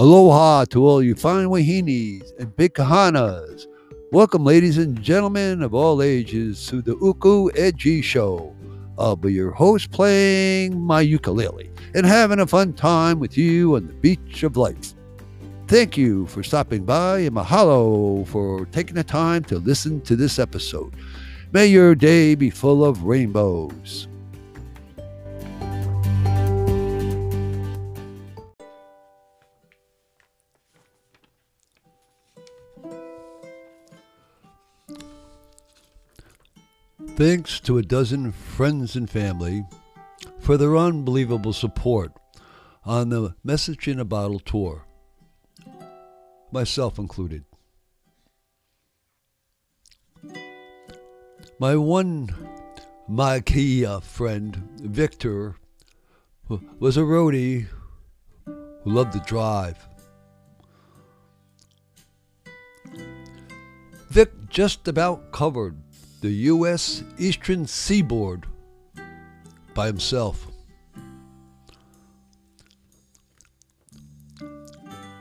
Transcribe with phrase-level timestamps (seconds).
[0.00, 3.66] Aloha to all you fine wahinis and big kahunas.
[4.12, 8.56] Welcome, ladies and gentlemen of all ages, to the Uku Edgy Show.
[8.98, 13.88] I'll be your host playing my ukulele and having a fun time with you on
[13.88, 14.94] the beach of life.
[15.68, 20.38] Thank you for stopping by and mahalo for taking the time to listen to this
[20.38, 20.94] episode.
[21.52, 24.08] May your day be full of rainbows.
[37.20, 39.66] Thanks to a dozen friends and family
[40.38, 42.12] for their unbelievable support
[42.82, 44.86] on the Message in a Bottle tour,
[46.50, 47.44] myself included.
[51.58, 52.34] My one
[53.06, 55.56] Makia uh, friend, Victor,
[56.78, 57.66] was a roadie
[58.46, 59.76] who loved to drive.
[64.08, 65.76] Vic just about covered
[66.20, 67.02] the U.S.
[67.18, 68.46] Eastern Seaboard
[69.74, 70.46] by himself.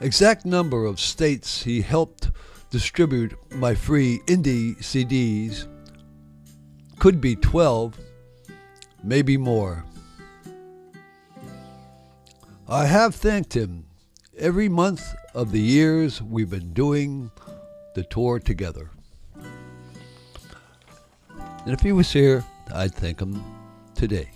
[0.00, 2.30] Exact number of states he helped
[2.70, 5.68] distribute my free indie CDs
[6.98, 7.98] could be 12,
[9.04, 9.84] maybe more.
[12.68, 13.84] I have thanked him
[14.38, 17.30] every month of the years we've been doing
[17.94, 18.90] the tour together.
[21.64, 23.44] And if he was here, I'd thank him
[23.94, 24.28] today.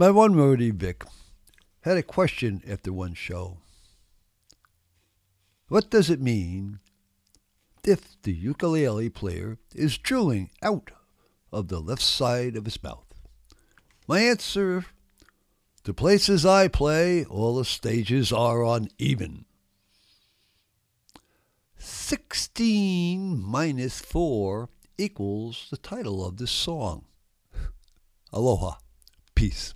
[0.00, 1.04] My one buddy, Vic,
[1.82, 3.58] had a question after one show.
[5.68, 6.78] What does it mean
[7.84, 10.90] if the ukulele player is drilling out
[11.52, 13.04] of the left side of his mouth?
[14.08, 14.86] My answer
[15.84, 19.44] the places I play, all the stages are uneven.
[21.76, 27.04] 16 minus 4 equals the title of this song.
[28.32, 28.76] Aloha.
[29.34, 29.74] Peace.